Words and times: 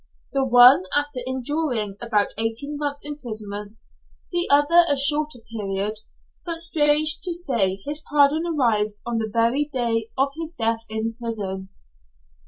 The 0.33 0.43
one 0.43 0.85
after 0.95 1.19
enduring 1.27 1.95
about 2.01 2.29
eighteen 2.35 2.75
months' 2.79 3.05
imprisonment, 3.05 3.77
the 4.31 4.47
other 4.49 4.83
a 4.91 4.97
shorter 4.97 5.37
period, 5.51 5.97
but 6.43 6.57
strange 6.59 7.19
to 7.19 7.35
say 7.35 7.83
his 7.85 8.01
pardon 8.09 8.47
arrived 8.47 8.99
on 9.05 9.19
the 9.19 9.29
very 9.31 9.65
day 9.71 10.09
of 10.17 10.29
his 10.39 10.53
death 10.57 10.85
in 10.89 11.13
prison. 11.13 11.69